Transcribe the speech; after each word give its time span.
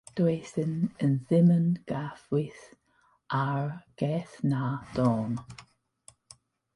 Doeddwn 0.17 0.71
i 1.07 1.09
ddim 1.15 1.49
yn 1.55 1.67
gyfarwydd 1.91 2.63
â'r 3.41 3.69
gerdd 4.03 4.35
na'r 4.55 4.89
dôn 4.97 5.37